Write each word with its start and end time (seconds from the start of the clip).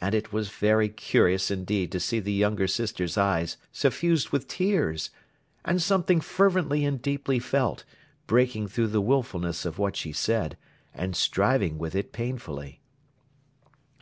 And 0.00 0.14
it 0.14 0.32
was 0.32 0.48
very 0.48 0.88
curious 0.88 1.50
indeed 1.50 1.92
to 1.92 2.00
see 2.00 2.18
the 2.18 2.32
younger 2.32 2.66
sister's 2.66 3.18
eyes 3.18 3.58
suffused 3.70 4.30
with 4.30 4.48
tears, 4.48 5.10
and 5.66 5.82
something 5.82 6.22
fervently 6.22 6.82
and 6.86 7.02
deeply 7.02 7.38
felt, 7.38 7.84
breaking 8.26 8.68
through 8.68 8.88
the 8.88 9.02
wilfulness 9.02 9.66
of 9.66 9.78
what 9.78 9.96
she 9.96 10.12
said, 10.12 10.56
and 10.94 11.14
striving 11.14 11.76
with 11.76 11.94
it 11.94 12.10
painfully. 12.10 12.80